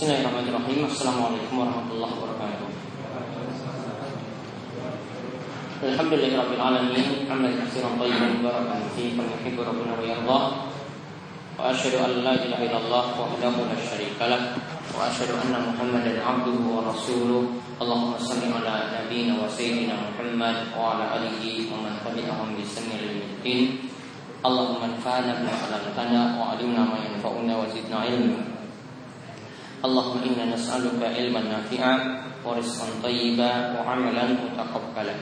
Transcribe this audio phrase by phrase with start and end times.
[0.00, 0.88] Bismillahirrahmanirrahim.
[0.88, 2.68] Assalamualaikum warahmatullahi wabarakatuh.
[5.92, 7.28] Alhamdulillahirabbil alamin.
[7.28, 10.44] Hamdan katsiran tayyiban barakan fihi kama yuhibbu rabbuna wa yardah.
[11.52, 14.56] Wa asyhadu an la ilaha illallah wahdahu la syarika lah
[14.96, 17.60] wa asyhadu anna Muhammadan abduhu wa rasuluh.
[17.76, 22.88] Allahumma shalli ala nabiyyina wa sayyidina Muhammad wa ala alihi wa man tabi'ahum bi ihsan
[22.88, 23.84] ila yaumil
[24.48, 28.59] Allahumma anfa'na bima 'allamtana wa 'allimna ma yanfa'una wa zidna ilma.
[29.80, 31.92] Allahumma inna nas'aluka ilman nafi'a
[32.44, 35.16] wa rizqan thayyiba wa amalan mutaqabbala.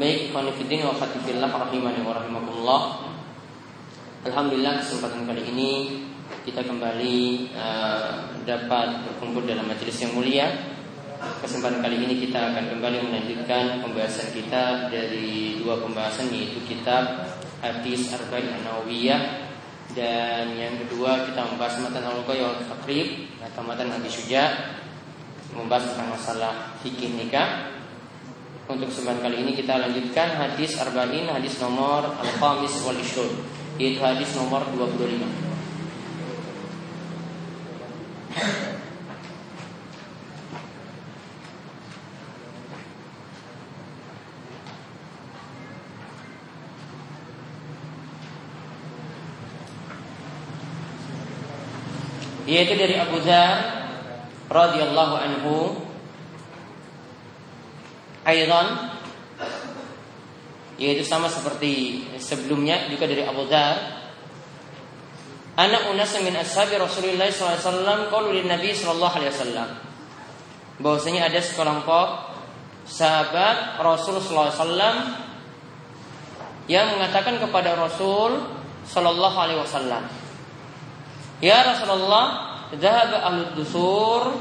[0.00, 2.82] Baik, konfidin wa khatifillah rahimani wa rahimakumullah.
[4.24, 5.70] Alhamdulillah kesempatan kali ini
[6.48, 10.48] kita kembali uh, dapat berkumpul dalam majelis yang mulia.
[11.44, 17.28] Kesempatan kali ini kita akan kembali melanjutkan pembahasan kita dari dua pembahasan yaitu kitab
[17.60, 19.39] Hadis Arba'in An-Nawawiyah
[19.92, 24.70] dan yang kedua kita membahas matan al-Ghaya wal Fakrib atau matan Nabi Syuja
[25.50, 27.74] membahas tentang masalah fikih nikah.
[28.70, 33.42] Untuk kesempatan kali ini kita lanjutkan hadis arba'in hadis nomor al-khamis wal ishrun
[33.82, 35.50] yaitu hadis nomor 25.
[52.50, 53.86] Yaitu dari Abu Dzar
[54.50, 55.56] radhiyallahu anhu.
[58.26, 58.90] Aidan.
[60.74, 64.00] Yaitu sama seperti sebelumnya juga dari Abu Dzar
[65.60, 69.68] Anak unas min ashabi Rasulullah SAW Qalu Nabi Sallallahu Alaihi Wasallam.
[70.80, 72.08] Bahwasanya ada sekelompok
[72.88, 74.56] sahabat Rasul SAW
[76.64, 78.40] yang mengatakan kepada Rasul
[78.88, 80.19] Sallallahu Alaihi Wasallam
[81.40, 84.36] Ya Rasulullah, Zahaba ahlu dusur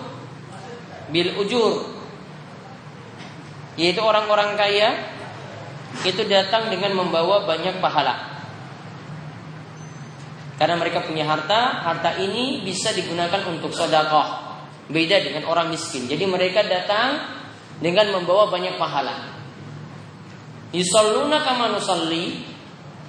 [1.09, 1.97] bil ujur.
[3.79, 4.89] Yaitu orang-orang kaya
[6.03, 8.29] itu datang dengan membawa banyak pahala.
[10.59, 14.51] Karena mereka punya harta, harta ini bisa digunakan untuk sodakoh.
[14.91, 16.11] Beda dengan orang miskin.
[16.11, 17.23] Jadi mereka datang
[17.79, 19.39] dengan membawa banyak pahala.
[20.75, 22.43] Yusalluna kama nusalli.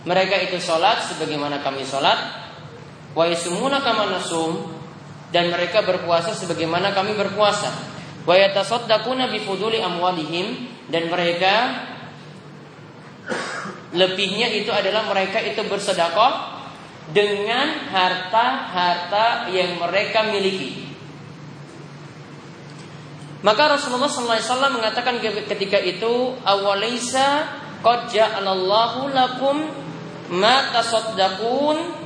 [0.00, 2.39] Mereka itu sholat sebagaimana kami sholat
[3.14, 4.70] wa yasumuna kama nasum
[5.30, 7.70] dan mereka berpuasa sebagaimana kami berpuasa
[8.26, 11.54] wa yatasaddaquna fuduli amwalihim dan mereka
[13.90, 16.62] lebihnya itu adalah mereka itu bersedekah
[17.10, 20.86] dengan harta-harta yang mereka miliki.
[23.40, 27.48] Maka Rasulullah SAW mengatakan ketika itu awalaisa
[27.80, 29.64] qad ja'alallahu lakum
[30.36, 31.99] ma tasaddaqun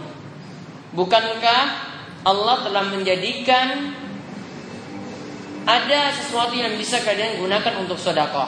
[0.94, 1.62] Bukankah
[2.22, 3.90] Allah telah menjadikan
[5.66, 8.46] ada sesuatu yang bisa kalian gunakan untuk sodakoh.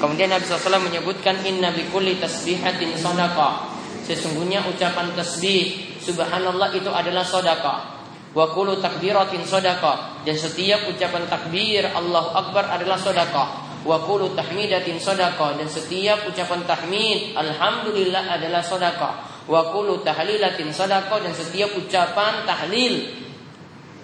[0.00, 3.76] Kemudian Nabi SAW menyebutkan inna bikulli tasbihatin sodakoh.
[4.08, 7.78] Sesungguhnya ucapan tasbih subhanallah itu adalah sodakoh.
[8.32, 10.24] Wa kullu takbiratin sodakoh.
[10.24, 13.68] Dan setiap ucapan takbir Allahu Akbar adalah sodakoh.
[13.84, 15.60] Wa kullu tahmidatin sodakoh.
[15.60, 23.08] Dan setiap ucapan tahmid Alhamdulillah adalah sodakoh wa kullu tahlilatin sadaqah dan setiap ucapan tahlil.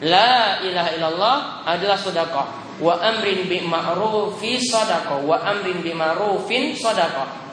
[0.03, 1.37] La ilaha illallah
[1.69, 2.47] adalah sedekah.
[2.83, 7.45] Wa amrin bi ma'rufi sadaqah wa amrin bi ma'rufin sadaqah.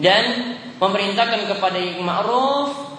[0.00, 2.96] Dan memerintahkan kepada yang ma'ruf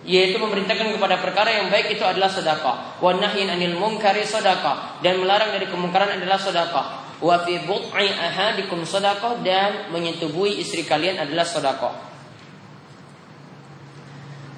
[0.00, 2.98] yaitu memerintahkan kepada perkara yang baik itu adalah sedekah.
[2.98, 9.44] Wa anil munkari sedekah dan melarang dari kemungkaran adalah sedekah Wa fi bud'i ahadikum sadaqah
[9.44, 11.94] dan menyetubuhi istri kalian adalah sedekah.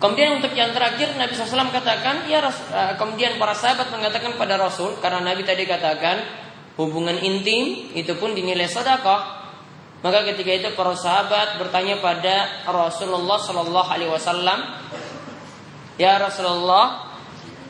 [0.02, 4.98] Kemudian untuk yang terakhir Nabi SAW katakan, ya eh, kemudian para sahabat mengatakan pada Rasul
[4.98, 6.26] karena Nabi tadi katakan
[6.74, 9.42] hubungan intim itu pun dinilai sedekah.
[10.02, 14.58] Maka ketika itu para sahabat bertanya pada Rasulullah Sallallahu Alaihi Wasallam,
[15.94, 17.06] ya Rasulullah,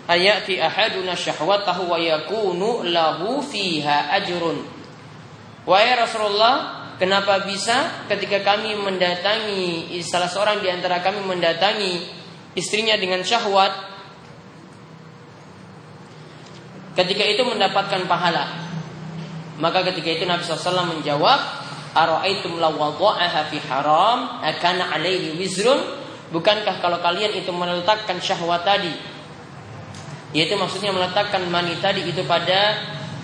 [0.08, 4.81] ayati ahaduna syahwatahu wa yakunu lahu fiha ajrun.
[5.62, 6.54] Wahai Rasulullah,
[6.98, 11.92] kenapa bisa ketika kami mendatangi salah seorang di antara kami mendatangi
[12.58, 13.70] istrinya dengan syahwat
[16.98, 18.60] ketika itu mendapatkan pahala.
[19.62, 21.40] Maka ketika itu Nabi SAW menjawab,
[21.92, 22.90] Ara'aitum law
[23.52, 25.78] fi haram akana alaihi wizrun?
[26.32, 29.12] Bukankah kalau kalian itu meletakkan syahwat tadi
[30.32, 32.80] yaitu maksudnya meletakkan mani tadi itu pada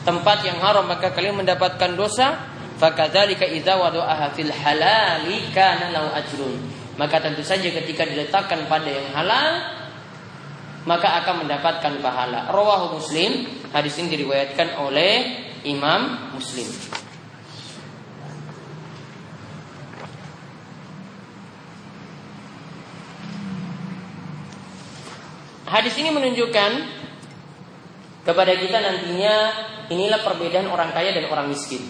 [0.09, 2.41] tempat yang haram maka kalian mendapatkan dosa
[2.81, 6.57] fakadzalika idza wada'aha fil halali kana lahu ajrun
[6.97, 9.77] maka tentu saja ketika diletakkan pada yang halal
[10.89, 12.49] maka akan mendapatkan pahala.
[12.49, 13.45] Rawahu Muslim,
[13.77, 16.65] hadis ini diriwayatkan oleh Imam Muslim.
[25.69, 26.71] Hadis ini menunjukkan
[28.25, 29.37] kepada kita nantinya
[29.89, 31.85] inilah perbedaan orang kaya dan orang miskin.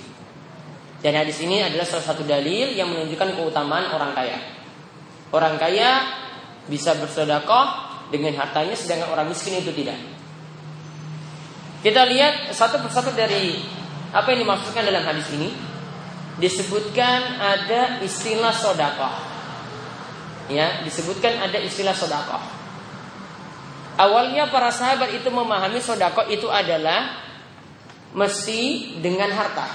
[0.98, 4.38] Dan hadis ini adalah salah satu dalil yang menunjukkan keutamaan orang kaya.
[5.30, 6.02] Orang kaya
[6.66, 7.66] bisa bersedekah
[8.10, 9.98] dengan hartanya sedangkan orang miskin itu tidak.
[11.78, 13.62] Kita lihat satu persatu dari
[14.10, 15.54] apa yang dimaksudkan dalam hadis ini.
[16.38, 19.14] Disebutkan ada istilah sodakoh.
[20.50, 22.42] Ya, disebutkan ada istilah sodakoh.
[23.98, 27.27] Awalnya para sahabat itu memahami sodakoh itu adalah
[28.16, 29.68] mesti dengan harta.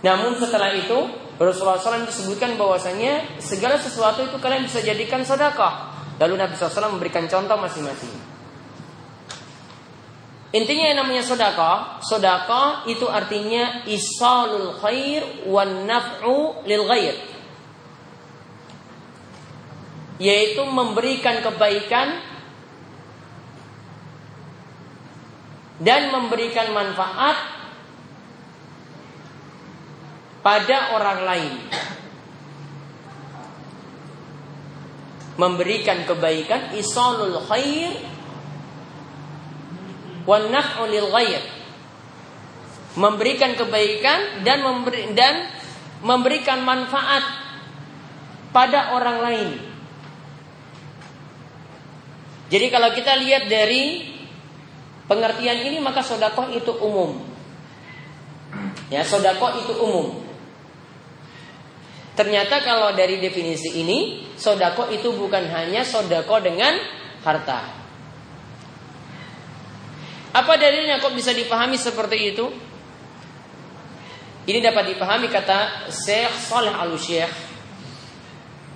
[0.00, 0.98] Namun setelah itu
[1.40, 5.88] Rasulullah SAW disebutkan bahwasanya segala sesuatu itu kalian bisa jadikan sodakoh.
[6.20, 8.12] Lalu Nabi SAW memberikan contoh masing-masing.
[10.50, 17.16] Intinya yang namanya sodako, sodako itu artinya isalul khair wan naf'u lil ghair.
[20.20, 22.29] Yaitu memberikan kebaikan
[25.80, 27.36] dan memberikan manfaat
[30.44, 31.54] pada orang lain.
[35.40, 37.96] memberikan kebaikan isalul khair
[40.28, 41.40] wan naf'u lil ghair
[43.00, 45.48] memberikan kebaikan dan memberi dan
[46.04, 47.22] memberikan manfaat
[48.50, 49.50] pada orang lain.
[52.50, 54.10] Jadi kalau kita lihat dari
[55.10, 57.18] pengertian ini maka sodakoh itu umum.
[58.86, 60.22] Ya, sodakoh itu umum.
[62.14, 66.76] Ternyata kalau dari definisi ini sodako itu bukan hanya sodako dengan
[67.24, 67.64] harta.
[70.30, 72.46] Apa dalilnya kok bisa dipahami seperti itu?
[74.44, 77.32] Ini dapat dipahami kata Syekh Saleh al Syekh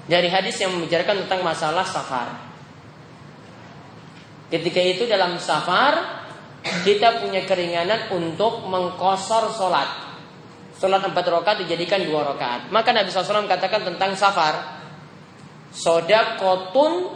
[0.08, 2.32] dari hadis yang membicarakan tentang masalah safar.
[4.48, 6.24] Ketika itu dalam safar
[6.64, 10.16] kita punya keringanan untuk mengkosor sholat.
[10.81, 12.72] Sholat empat rakaat dijadikan dua rakaat.
[12.72, 14.81] Maka Nabi SAW katakan tentang safar
[15.70, 17.12] sodakotun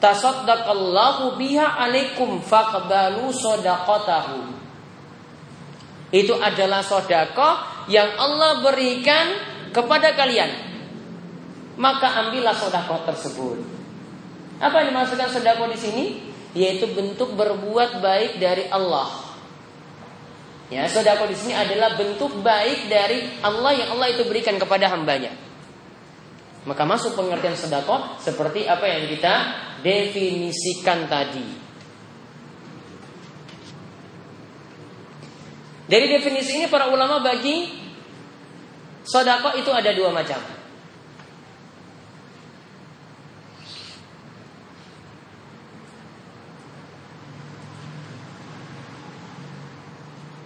[0.00, 4.40] tasaddaqallahu biha alaikum faqbalu sodaqotahu.
[6.14, 9.26] Itu adalah sodakoh yang Allah berikan
[9.76, 10.72] kepada kalian.
[11.76, 13.58] Maka ambillah sodakoh tersebut.
[14.62, 16.33] Apa yang dimaksudkan sodakoh di sini?
[16.54, 19.10] Yaitu bentuk berbuat baik dari Allah.
[20.72, 25.34] Ya, sodakoh di sini adalah bentuk baik dari Allah yang Allah itu berikan kepada hambanya.
[26.64, 29.34] Maka masuk pengertian sedekah seperti apa yang kita
[29.84, 31.44] definisikan tadi.
[35.84, 37.68] Dari definisi ini para ulama bagi
[39.04, 40.53] sodako itu ada dua macam.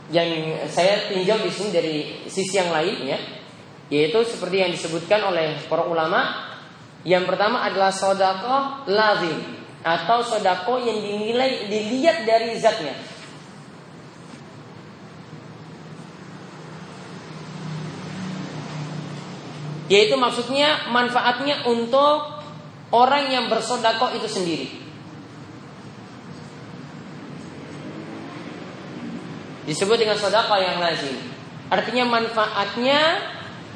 [0.09, 3.19] Yang saya tinjau di sini dari sisi yang lain ya,
[3.93, 6.49] yaitu seperti yang disebutkan oleh para ulama
[7.05, 9.37] Yang pertama adalah sodako lazim
[9.85, 12.97] Atau sodako yang dinilai dilihat dari zatnya.
[19.89, 22.45] Yaitu maksudnya manfaatnya untuk
[22.93, 24.88] orang yang bersodako itu sendiri
[29.69, 31.13] Disebut dengan sodako yang lazim
[31.69, 33.21] Artinya manfaatnya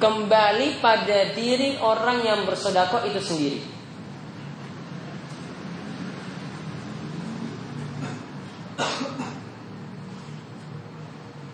[0.01, 3.61] kembali pada diri orang yang bersodako itu sendiri.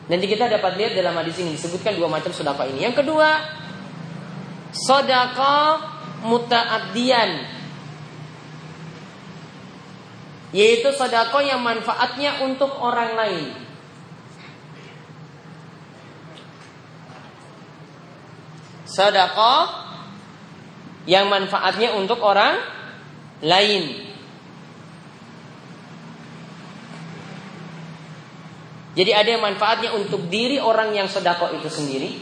[0.08, 2.80] Nanti kita dapat lihat dalam hadis ini disebutkan dua macam sodako ini.
[2.80, 3.28] Yang kedua,
[4.72, 5.84] sodako
[6.24, 7.44] mutaabdian,
[10.56, 13.67] yaitu sodako yang manfaatnya untuk orang lain.
[18.98, 19.86] Sedekah
[21.06, 22.58] yang manfaatnya untuk orang
[23.46, 24.10] lain.
[28.98, 32.18] Jadi ada yang manfaatnya untuk diri orang yang sedekah itu sendiri.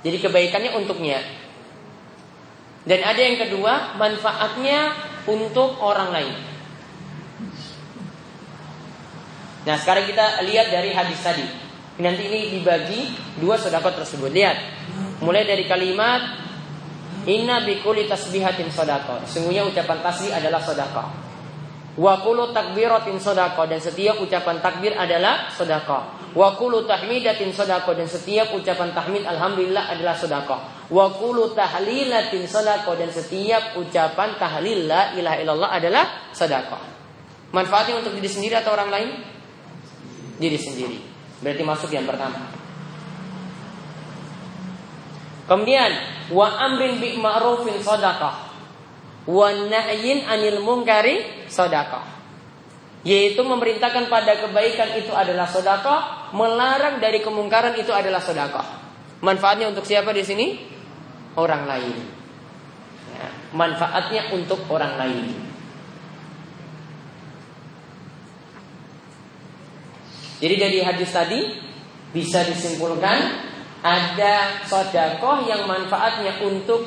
[0.00, 1.20] Jadi kebaikannya untuknya.
[2.88, 4.96] Dan ada yang kedua, manfaatnya
[5.28, 6.36] untuk orang lain.
[9.68, 11.44] Nah, sekarang kita lihat dari hadis tadi.
[12.00, 14.32] Nanti ini dibagi dua sedekah tersebut.
[14.32, 14.79] Lihat.
[15.20, 16.40] Mulai dari kalimat
[17.28, 19.20] Inna bikuli tasbihatin sodako.
[19.28, 21.04] Sungguhnya ucapan tasbih adalah sodako.
[22.00, 23.68] Wa kulu takbiratin sodako.
[23.68, 26.32] Dan setiap ucapan takbir adalah sodako.
[26.32, 27.92] Wa kulu tahmidatin sodako.
[27.92, 30.56] Dan setiap ucapan tahmid alhamdulillah adalah sodako.
[30.88, 32.96] Wa kulu tahlilatin sodako.
[32.96, 36.80] Dan setiap ucapan tahlil la ilaha illallah adalah sodako.
[37.52, 39.08] Manfaatnya untuk diri sendiri atau orang lain?
[40.40, 40.98] Diri sendiri.
[41.44, 42.59] Berarti masuk yang pertama.
[45.50, 45.90] Kemudian
[46.30, 48.54] wa amrin bi ma'rufin sadaqah.
[49.26, 52.06] Wa nahyin anil munkari sadaqah.
[53.02, 58.78] Yaitu memerintahkan pada kebaikan itu adalah sedekah, melarang dari kemungkaran itu adalah sedekah.
[59.26, 60.46] Manfaatnya untuk siapa di sini?
[61.34, 61.98] Orang lain.
[63.10, 65.34] Ya, manfaatnya untuk orang lain.
[70.40, 71.40] Jadi dari hadis tadi
[72.14, 73.49] bisa disimpulkan
[73.80, 76.84] ada sodakoh yang manfaatnya untuk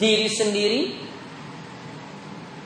[0.00, 0.82] diri sendiri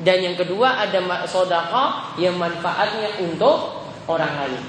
[0.03, 4.65] dan yang kedua ada sodakoh yang manfaatnya untuk orang lain.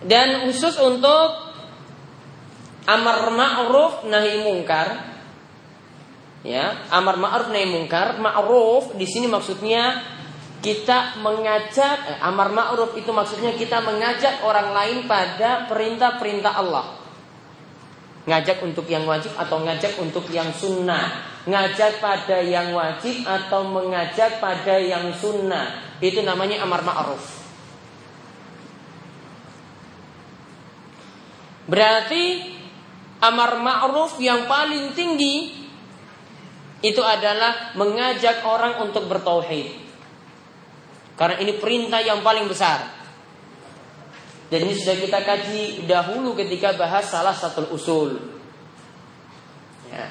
[0.00, 1.50] Dan khusus untuk
[2.88, 4.88] amar ma'ruf nahi mungkar
[6.42, 10.02] ya amar ma'ruf nahi mungkar ma'ruf di sini maksudnya
[10.60, 17.00] kita mengajak eh, amar ma'ruf itu maksudnya kita mengajak orang lain pada perintah-perintah Allah.
[18.28, 21.24] Ngajak untuk yang wajib atau ngajak untuk yang sunnah.
[21.48, 25.96] Ngajak pada yang wajib atau mengajak pada yang sunnah.
[26.04, 27.40] Itu namanya amar ma'ruf.
[31.64, 32.24] Berarti
[33.24, 35.64] amar ma'ruf yang paling tinggi
[36.84, 39.89] itu adalah mengajak orang untuk bertauhid.
[41.20, 42.80] Karena ini perintah yang paling besar.
[44.48, 48.16] Dan ini sudah kita kaji dahulu ketika bahas salah satu usul.
[49.92, 50.08] Ya.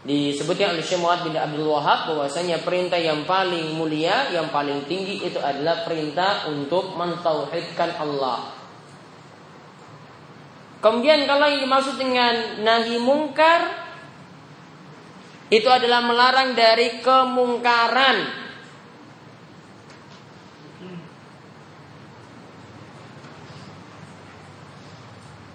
[0.00, 5.36] Disebutkan oleh Syekh bin Abdul Wahab bahwasanya perintah yang paling mulia, yang paling tinggi itu
[5.36, 8.56] adalah perintah untuk mentauhidkan Allah.
[10.80, 13.60] Kemudian kalau yang dimaksud dengan nahi mungkar
[15.52, 18.48] itu adalah melarang dari kemungkaran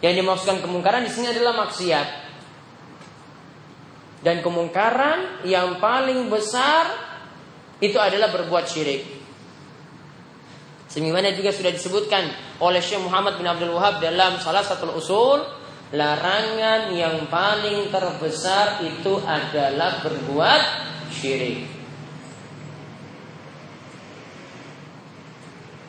[0.05, 2.07] Yang dimaksudkan kemungkaran di sini adalah maksiat.
[4.21, 6.85] Dan kemungkaran yang paling besar
[7.81, 9.01] itu adalah berbuat syirik.
[10.93, 12.23] Sebagaimana juga sudah disebutkan
[12.61, 15.41] oleh Syekh Muhammad bin Abdul Wahab dalam salah satu usul
[15.89, 20.61] larangan yang paling terbesar itu adalah berbuat
[21.09, 21.65] syirik.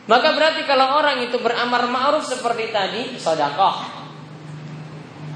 [0.07, 3.96] Maka berarti kalau orang itu beramar ma'ruf seperti tadi, sodakoh.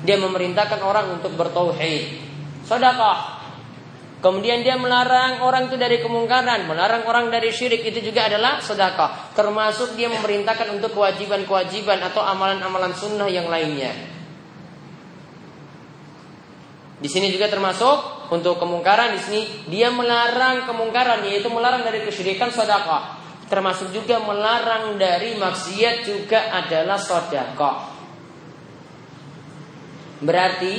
[0.04, 2.04] Dia memerintahkan orang untuk bertauhid.
[2.64, 3.40] Sedekah.
[4.20, 9.32] Kemudian dia melarang orang itu dari kemungkaran, melarang orang dari syirik itu juga adalah sedekah.
[9.32, 13.96] Termasuk dia memerintahkan untuk kewajiban-kewajiban atau amalan-amalan sunnah yang lainnya.
[17.00, 19.40] Di sini juga termasuk untuk kemungkaran di sini
[19.72, 23.16] dia melarang kemungkaran yaitu melarang dari kesyirikan sedekah.
[23.48, 27.89] Termasuk juga melarang dari maksiat juga adalah sedekah.
[30.20, 30.74] Berarti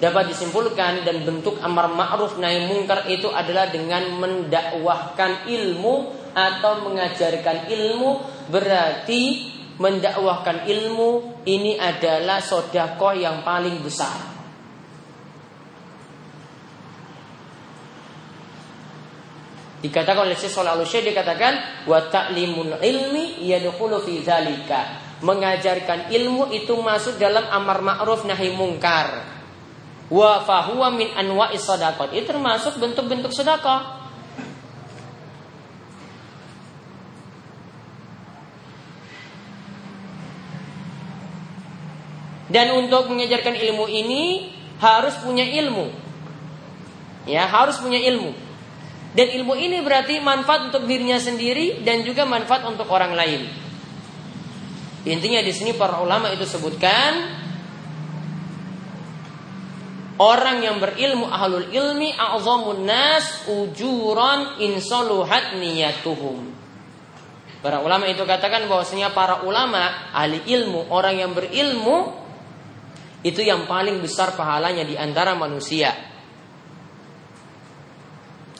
[0.00, 5.94] dapat disimpulkan dan bentuk amar ma'ruf nahi mungkar itu adalah dengan mendakwahkan ilmu
[6.32, 8.10] atau mengajarkan ilmu
[8.48, 14.30] berarti mendakwahkan ilmu ini adalah sodakoh yang paling besar.
[19.80, 27.20] Dikatakan oleh Syekh Shalal dikatakan wa ta'limul ilmi yadkhulu fi dzalika mengajarkan ilmu itu masuk
[27.20, 29.24] dalam amar ma'ruf nahi mungkar.
[30.10, 32.16] Wa fahuwa min anwa'is sadaqat.
[32.16, 34.00] Itu termasuk bentuk-bentuk sedekah.
[42.50, 44.50] Dan untuk mengajarkan ilmu ini
[44.82, 45.86] harus punya ilmu.
[47.30, 48.34] Ya, harus punya ilmu.
[49.14, 53.69] Dan ilmu ini berarti manfaat untuk dirinya sendiri dan juga manfaat untuk orang lain.
[55.08, 57.40] Intinya di sini para ulama itu sebutkan
[60.20, 66.44] Orang yang berilmu ahlul ilmi a'zamun nas ujuran insaluhat niyatuhum.
[67.64, 72.12] Para ulama itu katakan bahwasanya para ulama ahli ilmu, orang yang berilmu
[73.24, 75.96] itu yang paling besar pahalanya di antara manusia.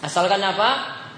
[0.00, 0.70] Asalkan apa?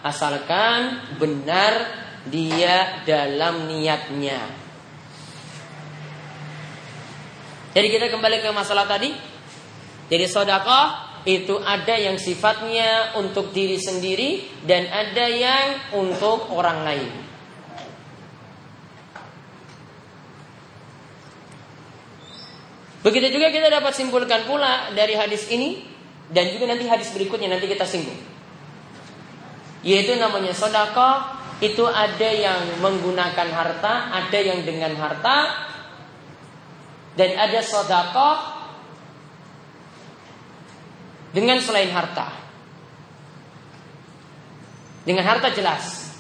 [0.03, 1.87] Asalkan benar
[2.27, 4.62] dia dalam niatnya.
[7.73, 9.13] Jadi kita kembali ke masalah tadi.
[10.13, 17.11] Jadi sodakoh itu ada yang sifatnya untuk diri sendiri dan ada yang untuk orang lain.
[23.03, 25.83] Begitu juga kita dapat simpulkan pula dari hadis ini
[26.31, 28.19] dan juga nanti hadis berikutnya nanti kita singgung.
[29.83, 35.71] Yaitu namanya sodako itu ada yang menggunakan harta, ada yang dengan harta,
[37.13, 38.31] dan ada sodako
[41.33, 42.29] dengan selain harta.
[45.03, 46.15] Dengan harta jelas.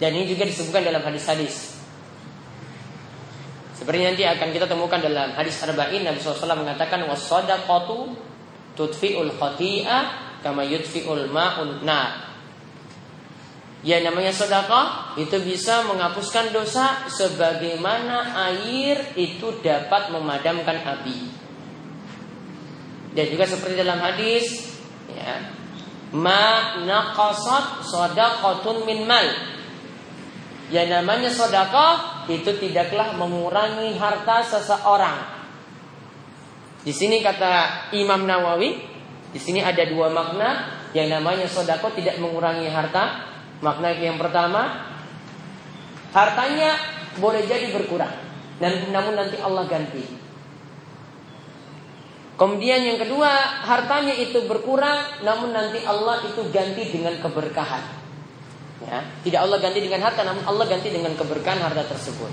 [0.00, 1.78] Dan ini juga disebutkan dalam hadis-hadis.
[3.78, 8.16] Seperti nanti akan kita temukan dalam hadis arba'in Nabi SAW mengatakan wasadaqatu
[8.74, 10.02] tutfi'ul khati'ah
[10.42, 12.33] kama yutfi'ul ma'un nar.
[13.84, 21.28] Ya namanya sedekah itu bisa menghapuskan dosa sebagaimana air itu dapat memadamkan api.
[23.12, 24.72] Dan juga seperti dalam hadis
[25.12, 25.52] ya,
[26.16, 29.28] ma naqasat sadaqatun min mal.
[30.72, 35.44] Ya namanya sedekah itu tidaklah mengurangi harta seseorang.
[36.80, 38.80] Di sini kata Imam Nawawi,
[39.28, 43.33] di sini ada dua makna yang namanya sodako tidak mengurangi harta
[43.64, 44.92] Makna yang pertama,
[46.12, 46.76] hartanya
[47.16, 48.12] boleh jadi berkurang
[48.60, 50.04] dan namun nanti Allah ganti.
[52.34, 53.30] Kemudian yang kedua,
[53.64, 58.04] hartanya itu berkurang namun nanti Allah itu ganti dengan keberkahan.
[58.84, 62.28] Ya, tidak Allah ganti dengan harta namun Allah ganti dengan keberkahan harta tersebut.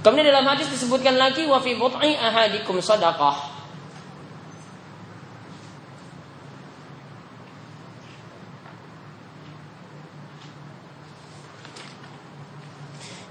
[0.00, 1.76] Kemudian dalam hadis disebutkan lagi wa fi
[2.16, 3.49] ahadikum sadaqah.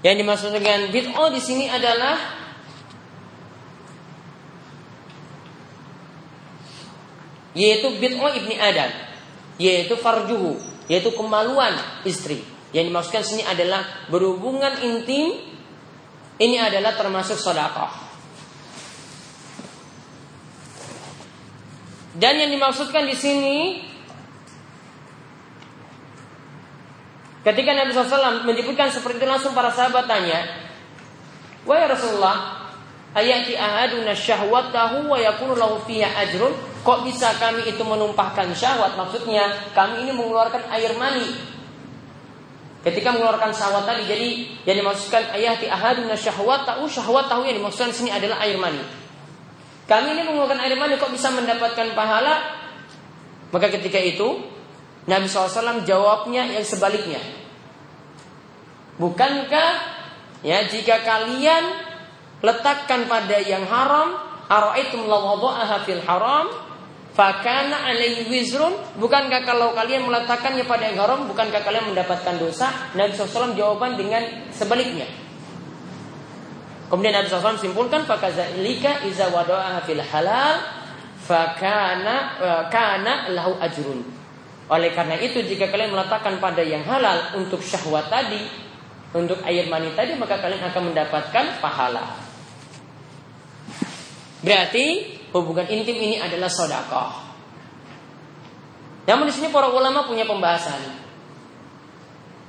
[0.00, 2.16] Yang dimaksud dengan bid'ah di sini adalah
[7.52, 8.90] yaitu bid'ah ibni Adam,
[9.60, 10.56] yaitu farjuhu,
[10.88, 11.76] yaitu kemaluan
[12.08, 12.40] istri.
[12.72, 15.36] Yang dimaksudkan sini adalah berhubungan intim
[16.40, 18.08] ini adalah termasuk sedekah.
[22.16, 23.56] Dan yang dimaksudkan di sini
[27.40, 30.44] Ketika Nabi SAW menyebutkan seperti itu langsung para sahabat tanya,
[31.64, 32.68] Wahai Rasulullah,
[33.16, 36.52] ayati ahaduna syahwatahu wa yakunu lahu fiha ajrun.
[36.80, 38.96] Kok bisa kami itu menumpahkan syahwat?
[38.96, 41.28] Maksudnya kami ini mengeluarkan air mani.
[42.80, 44.28] Ketika mengeluarkan syahwat tadi, jadi
[44.64, 48.80] yang dimaksudkan ayati ahaduna syahwatahu, syahwat tahu yang dimaksudkan sini adalah air mani.
[49.84, 52.40] Kami ini mengeluarkan air mani kok bisa mendapatkan pahala?
[53.52, 54.40] Maka ketika itu
[55.10, 57.18] Nabi SAW jawabnya yang sebaliknya.
[58.94, 59.70] Bukankah
[60.46, 61.64] ya jika kalian
[62.46, 64.14] letakkan pada yang haram,
[64.46, 66.46] araitum lawadha'aha fil haram,
[67.10, 68.70] fakana alaihi wizrun,
[69.02, 72.70] bukankah kalau kalian meletakkannya pada yang haram, bukankah kalian mendapatkan dosa?
[72.94, 74.22] Nabi SAW jawaban dengan
[74.54, 75.10] sebaliknya.
[76.86, 79.26] Kemudian Nabi SAW simpulkan fakazalika iza
[79.86, 80.54] fil halal
[81.22, 82.16] fakana
[82.70, 84.19] kana lahu ajrun.
[84.70, 88.38] Oleh karena itu jika kalian meletakkan pada yang halal untuk syahwat tadi,
[89.10, 92.14] untuk air mani tadi, maka kalian akan mendapatkan pahala.
[94.46, 97.10] Berarti hubungan intim ini adalah sodakoh.
[99.10, 101.02] Namun di sini para ulama punya pembahasan.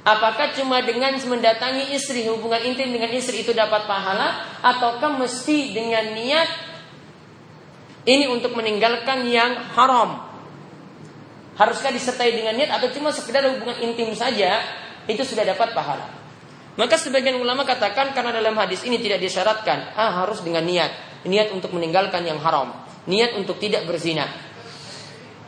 [0.06, 6.14] Apakah cuma dengan mendatangi istri hubungan intim dengan istri itu dapat pahala ataukah mesti dengan
[6.18, 6.50] niat
[8.06, 10.31] ini untuk meninggalkan yang haram
[11.62, 14.66] Haruskah disertai dengan niat atau cuma sekedar hubungan intim saja
[15.06, 16.10] itu sudah dapat pahala.
[16.74, 21.54] Maka sebagian ulama katakan karena dalam hadis ini tidak disyaratkan, ah harus dengan niat, niat
[21.54, 22.74] untuk meninggalkan yang haram,
[23.06, 24.26] niat untuk tidak berzina.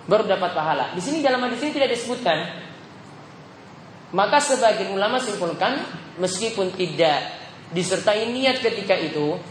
[0.06, 0.93] Baru dapat pahala.
[0.93, 2.62] Di sini dalam hadis ini tidak disebutkan.
[4.13, 5.82] Maka sebagian ulama simpulkan
[6.21, 7.26] meskipun tidak
[7.73, 9.41] disertai niat ketika itu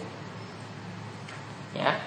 [1.74, 1.98] ya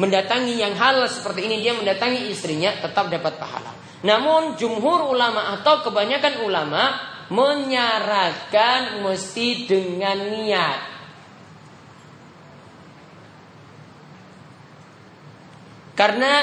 [0.00, 3.79] mendatangi yang halal seperti ini dia mendatangi istrinya tetap dapat pahala.
[4.00, 6.96] Namun jumhur ulama atau kebanyakan ulama
[7.28, 10.80] menyarankan mesti dengan niat.
[15.94, 16.40] Karena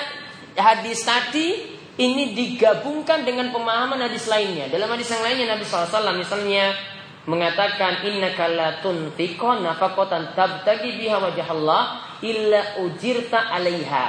[0.54, 4.70] hadis tadi ini digabungkan dengan pemahaman hadis lainnya.
[4.70, 6.78] Dalam hadis yang lainnya Nabi SAW misalnya
[7.26, 11.84] mengatakan inna la tunfiqu nafaqatan tabtagi biha wajah Allah
[12.22, 14.06] illa ujirta 'alaiha.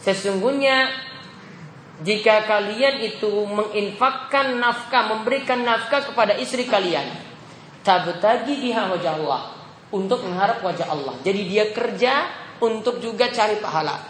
[0.00, 0.90] Sesungguhnya
[2.00, 7.04] jika kalian itu menginfakkan nafkah, memberikan nafkah kepada istri kalian,
[7.84, 9.42] tabtagi biha wajah Allah.
[9.92, 11.14] untuk mengharap wajah Allah.
[11.20, 12.24] Jadi dia kerja
[12.64, 14.00] untuk juga cari pahala.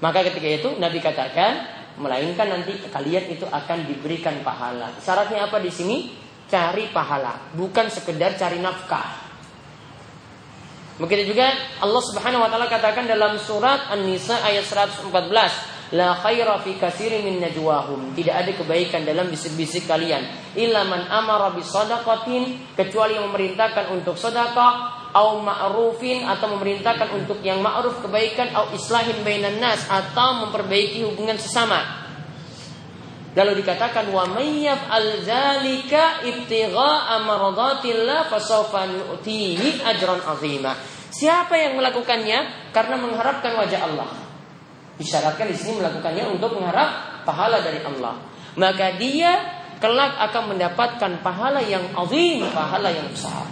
[0.00, 1.52] Maka ketika itu Nabi katakan,
[2.00, 4.96] melainkan nanti kalian itu akan diberikan pahala.
[5.04, 5.96] Syaratnya apa di sini?
[6.48, 9.30] Cari pahala, bukan sekedar cari nafkah.
[10.98, 11.46] Begitu juga
[11.78, 15.06] Allah Subhanahu wa taala katakan dalam surat An-Nisa ayat 114,
[15.90, 18.14] La khaira fi katsirin min najwahum.
[18.14, 20.22] Tidak ada kebaikan dalam bisik-bisik kalian.
[20.54, 27.58] Illa man amara bisadaqatin kecuali yang memerintahkan untuk sedekah au ma'rufin atau memerintahkan untuk yang
[27.58, 31.82] ma'ruf kebaikan au islahin bainan nas atau memperbaiki hubungan sesama.
[33.34, 40.78] Lalu dikatakan wa mayyaf al zalika ibtigha'a maradatillah fasawfa nu'tihi ajran azima.
[41.10, 44.29] Siapa yang melakukannya karena mengharapkan wajah Allah?
[45.00, 48.20] Disyaratkan di sini melakukannya untuk mengharap pahala dari Allah.
[48.60, 49.40] Maka dia
[49.80, 53.48] kelak akan mendapatkan pahala yang azim, pahala yang besar.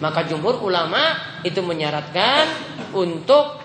[0.00, 2.48] Maka jumhur ulama itu menyaratkan
[2.96, 3.60] untuk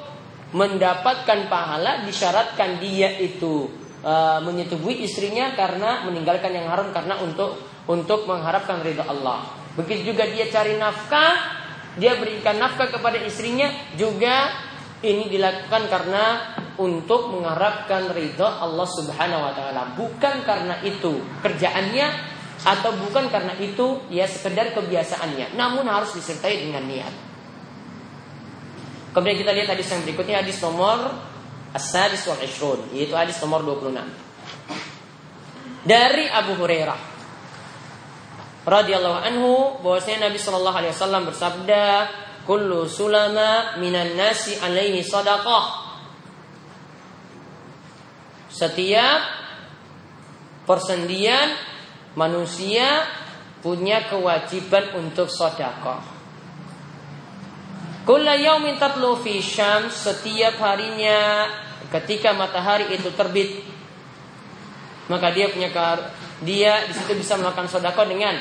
[0.52, 3.72] mendapatkan pahala disyaratkan dia itu
[4.04, 4.14] e,
[4.44, 9.48] menyetubui istrinya karena meninggalkan yang haram karena untuk untuk mengharapkan ridha Allah.
[9.80, 11.34] Begitu juga dia cari nafkah,
[11.96, 14.67] dia berikan nafkah kepada istrinya juga
[15.06, 22.08] ini dilakukan karena untuk mengharapkan ridha Allah Subhanahu wa taala, bukan karena itu kerjaannya
[22.66, 27.14] atau bukan karena itu ya sekedar kebiasaannya, namun harus disertai dengan niat.
[29.14, 31.10] Kemudian kita lihat hadis yang berikutnya hadis nomor
[31.74, 33.98] As-Sadis wal Ishrun Yaitu hadis nomor 26
[35.90, 37.18] Dari Abu Hurairah
[38.68, 41.84] radhiyallahu anhu bahwasanya Nabi Shallallahu alaihi wasallam bersabda
[42.48, 45.86] kullu sulama minan nasi alaihi sadaqah.
[48.48, 49.20] Setiap
[50.64, 51.52] persendian
[52.16, 53.04] manusia
[53.60, 56.16] punya kewajiban untuk sedekah.
[58.08, 61.52] Kulla yaumin tatlu fi syams setiap harinya
[61.92, 63.68] ketika matahari itu terbit
[65.12, 65.72] maka dia punya
[66.40, 68.36] dia di situ bisa melakukan sedekah dengan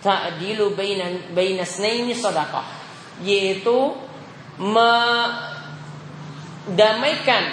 [0.00, 2.79] ta'dilu bainan bainasnaini sedekah
[3.24, 3.96] yaitu
[4.60, 7.44] mendamaikan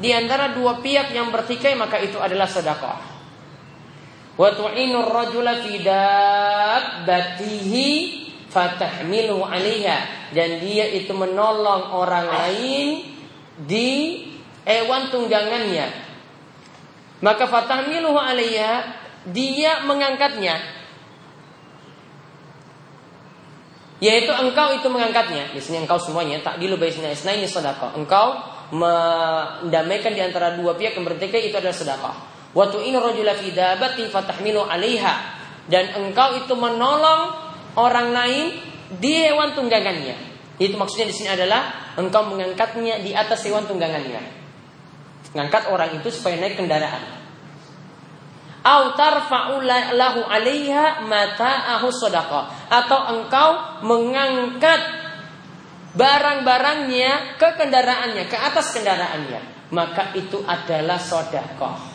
[0.00, 2.98] di antara dua pihak yang bertikai maka itu adalah sedekah.
[4.34, 7.86] Wa tu'inur rajula fi dabbatihi
[8.50, 13.14] fatahmilu 'alaiha dan dia itu menolong orang lain
[13.62, 14.26] di
[14.66, 15.86] hewan tunggangannya.
[17.22, 18.90] Maka fatahmiluhu 'alaiha
[19.30, 20.58] dia mengangkatnya
[24.04, 25.56] Yaitu engkau itu mengangkatnya.
[25.56, 27.96] Di sini engkau semuanya tak dilu baisna ini sedekah.
[27.96, 28.36] Engkau
[28.76, 32.16] mendamaikan di antara dua pihak yang bertikai itu adalah sedekah.
[32.52, 35.14] Wa tu'inu rajula fi dabati 'alaiha.
[35.64, 37.32] Dan engkau itu menolong
[37.80, 38.46] orang lain
[39.00, 40.36] di hewan tunggangannya.
[40.60, 44.20] Itu maksudnya di sini adalah engkau mengangkatnya di atas hewan tunggangannya.
[45.32, 47.23] Mengangkat orang itu supaya naik kendaraan
[48.64, 49.60] au tarfa'u
[49.94, 53.50] lahu 'alaiha mata'ahu shadaqah atau engkau
[53.84, 54.80] mengangkat
[55.94, 59.70] barang-barangnya ke kendaraannya ke atas kendaraannya.
[59.70, 61.94] Maka itu adalah sedekah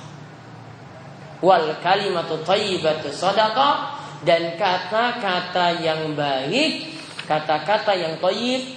[1.40, 8.76] wal kalimatu thayyibatu sadaqah dan kata-kata yang baik kata-kata yang thayyib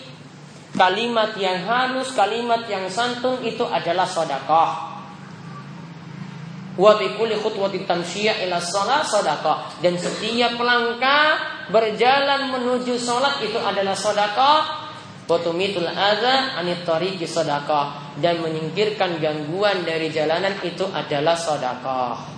[0.78, 4.91] kalimat yang halus kalimat yang santun itu adalah sedekah
[6.72, 9.04] Wa kulli ila shalah.
[9.84, 11.28] Dan setiap langkah
[11.68, 14.60] berjalan menuju salat itu adalah sedekah.
[15.28, 16.88] Wa tumitul adza anit.
[18.20, 22.32] Dan menyingkirkan gangguan dari jalanan itu adalah sedekah.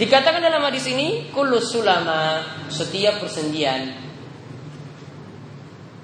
[0.00, 2.40] Dikatakan dalam hadis ini kullu sulama
[2.72, 4.08] setiap persendian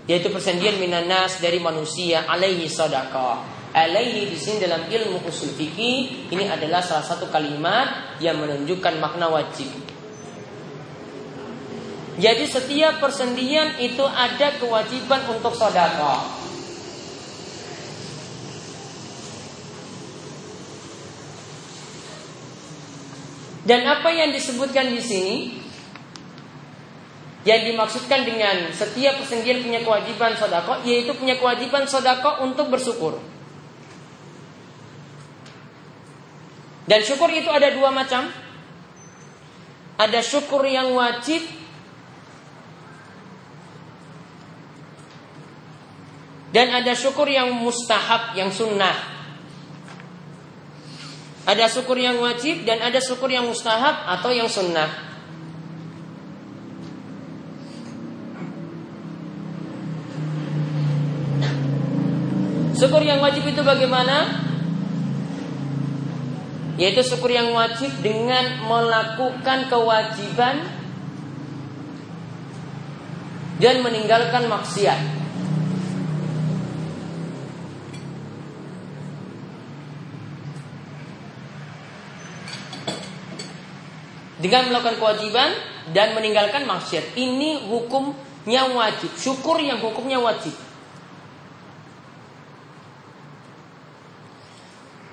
[0.07, 6.49] yaitu persendian minanas dari manusia alaihi sadaqah alaihi di sini dalam ilmu usul fikih ini
[6.49, 9.69] adalah salah satu kalimat yang menunjukkan makna wajib.
[12.17, 16.25] Jadi setiap persendian itu ada kewajiban untuk sodako.
[23.69, 25.37] Dan apa yang disebutkan di sini
[27.45, 33.36] yang dimaksudkan dengan setiap persendian punya kewajiban sodako, yaitu punya kewajiban sodako untuk bersyukur.
[36.87, 38.31] Dan syukur itu ada dua macam.
[39.99, 41.43] Ada syukur yang wajib
[46.55, 48.97] dan ada syukur yang mustahab, yang sunnah.
[51.47, 54.89] Ada syukur yang wajib dan ada syukur yang mustahab atau yang sunnah.
[62.77, 64.46] Syukur yang wajib itu bagaimana?
[66.77, 70.61] Yaitu syukur yang wajib dengan melakukan kewajiban
[73.57, 75.01] dan meninggalkan maksiat.
[84.37, 85.49] Dengan melakukan kewajiban
[85.97, 87.17] dan meninggalkan maksiat.
[87.17, 89.17] Ini hukumnya wajib.
[89.17, 90.66] Syukur yang hukumnya wajib.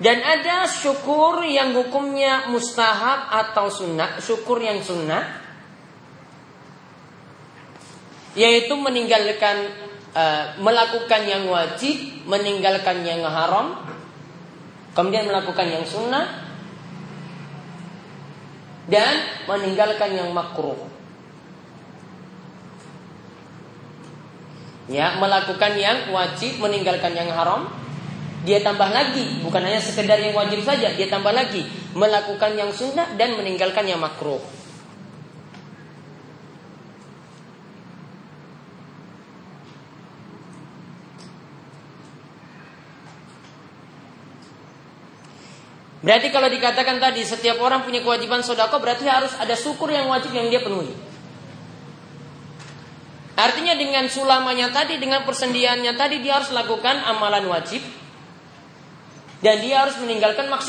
[0.04, 5.40] Dan ada syukur yang hukumnya mustahab atau sunnah, syukur yang sunnah,
[8.36, 9.64] yaitu meninggalkan
[10.12, 13.80] uh, melakukan yang wajib, meninggalkan yang haram,
[14.92, 16.52] kemudian melakukan yang sunnah,
[18.84, 20.84] dan meninggalkan yang makruh.
[24.84, 27.83] Ya, melakukan yang wajib, meninggalkan yang haram,
[28.44, 31.64] dia tambah lagi, bukan hanya sekedar yang wajib saja, dia tambah lagi
[31.96, 34.40] melakukan yang sunnah dan meninggalkan yang makruh.
[46.04, 50.36] Berarti kalau dikatakan tadi setiap orang punya kewajiban sodako berarti harus ada syukur yang wajib
[50.36, 50.92] yang dia penuhi.
[53.40, 57.80] Artinya dengan sulamanya tadi, dengan persendiannya tadi dia harus lakukan amalan wajib
[59.44, 60.62] dan dia harus meninggalkan maksiat.